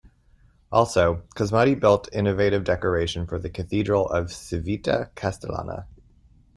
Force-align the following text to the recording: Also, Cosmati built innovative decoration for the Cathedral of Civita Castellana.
Also, 0.71 1.17
Cosmati 1.35 1.79
built 1.79 2.09
innovative 2.11 2.63
decoration 2.63 3.27
for 3.27 3.37
the 3.37 3.51
Cathedral 3.51 4.07
of 4.09 4.31
Civita 4.33 5.11
Castellana. 5.15 5.85